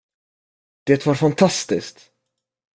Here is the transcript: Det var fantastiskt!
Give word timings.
Det 0.87 1.05
var 1.05 1.13
fantastiskt! 1.15 2.11